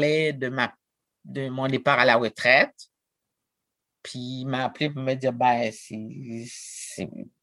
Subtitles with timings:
[0.00, 0.72] de, ma,
[1.24, 2.74] de mon départ à la retraite.
[4.02, 5.70] Puis il m'a appelé pour me dire ben,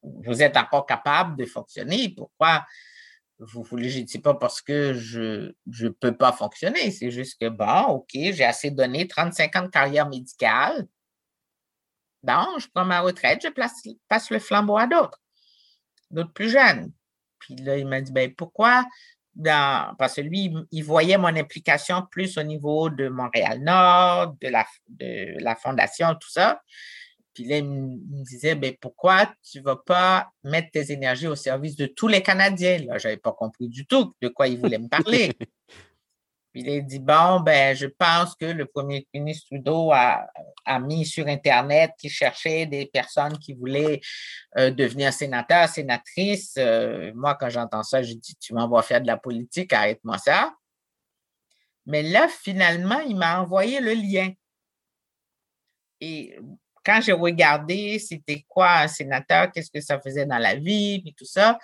[0.02, 2.08] vous êtes encore capable de fonctionner.
[2.08, 2.64] Pourquoi
[3.38, 6.90] vous voulez, je ne dis pas parce que je ne peux pas fonctionner.
[6.90, 10.86] C'est juste que, bon, OK, j'ai assez donné 35 ans de carrière médicale.
[12.22, 15.20] Bon, je prends ma retraite, je passe le flambeau à d'autres,
[16.10, 16.92] d'autres plus jeunes.
[17.38, 18.84] Puis là, il m'a dit, ben pourquoi
[19.44, 25.42] parce que lui, il voyait mon implication plus au niveau de Montréal-Nord, de la, de
[25.42, 26.60] la fondation, tout ça.
[27.34, 31.76] Puis il me disait, ben, pourquoi tu ne vas pas mettre tes énergies au service
[31.76, 32.78] de tous les Canadiens?
[32.78, 35.32] Là, je n'avais pas compris du tout de quoi il voulait me parler.
[36.56, 40.26] Puis il a dit, bon, ben, je pense que le premier ministre Trudeau a,
[40.80, 44.00] mis sur Internet qu'il cherchait des personnes qui voulaient
[44.56, 46.54] euh, devenir sénateur, sénatrice.
[46.56, 50.54] Euh, moi, quand j'entends ça, je dis, tu m'envoies faire de la politique, arrête-moi ça.
[51.84, 54.32] Mais là, finalement, il m'a envoyé le lien.
[56.00, 56.38] Et
[56.82, 61.12] quand j'ai regardé c'était quoi un sénateur, qu'est-ce que ça faisait dans la vie, puis
[61.12, 61.58] tout ça,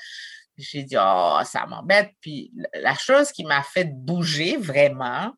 [0.56, 2.12] j'ai dit, oh, ça m'embête.
[2.20, 5.32] Puis la chose qui m'a fait bouger vraiment,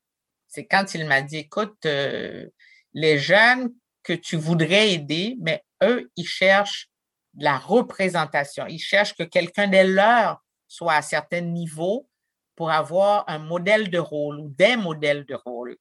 [0.49, 2.47] c'est quand il m'a dit, écoute, euh,
[2.93, 6.89] les jeunes que tu voudrais aider, mais eux, ils cherchent
[7.35, 8.67] de la représentation.
[8.67, 12.09] Ils cherchent que quelqu'un des leurs soit à certains niveaux
[12.57, 15.77] pour avoir un modèle de rôle ou des modèles de rôle.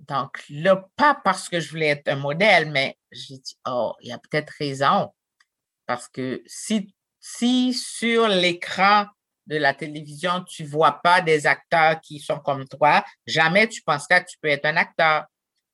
[0.00, 4.08] Donc là, pas parce que je voulais être un modèle, mais j'ai dit, oh, il
[4.08, 5.12] y a peut-être raison.
[5.86, 9.06] Parce que si, si sur l'écran
[9.46, 13.82] de la télévision, tu ne vois pas des acteurs qui sont comme toi, jamais tu
[13.82, 15.24] penseras que tu peux être un acteur.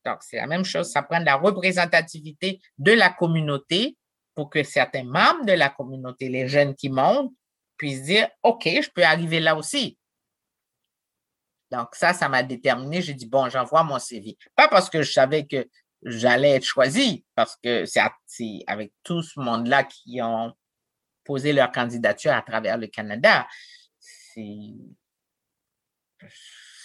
[0.04, 3.96] Donc, c'est la même chose, ça prend de la représentativité de la communauté
[4.34, 7.32] pour que certains membres de la communauté, les jeunes qui montent,
[7.76, 9.98] puissent dire, OK, je peux arriver là aussi.
[11.70, 13.02] Donc, ça, ça m'a déterminé.
[13.02, 14.36] J'ai dit, bon, j'envoie mon CV.
[14.54, 15.66] Pas parce que je savais que
[16.04, 18.00] j'allais être choisi, parce que c'est
[18.66, 20.52] avec tout ce monde-là qui ont
[21.24, 23.46] posé leur candidature à travers le Canada.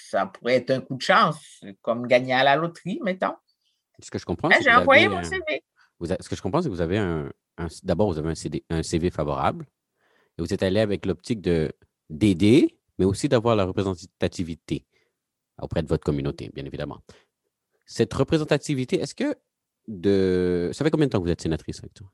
[0.10, 3.36] Ça pourrait être un coup de chance, comme gagner à la loterie, mettons.
[4.02, 5.64] Ce que je comprends, ben, c'est J'ai envoyé mon CV.
[6.02, 7.32] ce que je comprends, c'est que vous avez un.
[7.84, 9.66] D'abord, vous avez un, un CV favorable
[10.38, 11.42] et vous êtes allé avec l'optique
[12.10, 14.86] d'aider mais aussi d'avoir la représentativité
[15.60, 17.00] auprès de votre communauté, bien évidemment.
[17.86, 19.36] Cette représentativité, est-ce que
[19.88, 20.70] de.
[20.74, 22.12] Ça fait combien de temps que vous êtes sénatrice, Victor?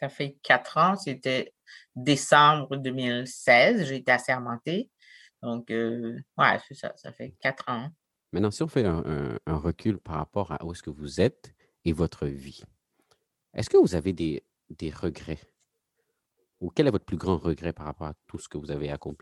[0.00, 0.96] Ça fait quatre ans.
[0.96, 1.52] C'était
[1.94, 3.86] décembre 2016.
[3.86, 4.90] J'ai été assermentée.
[5.42, 6.92] Donc, euh, ouais, c'est ça.
[6.96, 7.90] Ça fait quatre ans.
[8.32, 11.54] Maintenant, si on fait un, recul par rapport à où est-ce que vous êtes
[11.84, 12.62] et votre vie,
[13.54, 15.40] est-ce que vous avez des, des regrets?
[16.60, 18.90] Ou quel est votre plus grand regret par rapport à tout ce que vous avez
[18.90, 19.16] accompli?